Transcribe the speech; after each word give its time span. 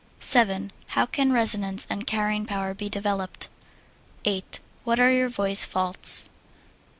7. 0.19 0.71
How 0.87 1.05
can 1.05 1.31
resonance 1.31 1.85
and 1.87 2.07
carrying 2.07 2.47
power 2.47 2.73
be 2.73 2.89
developed? 2.89 3.49
8. 4.25 4.59
What 4.83 4.99
are 4.99 5.11
your 5.11 5.29
voice 5.29 5.63
faults? 5.63 6.31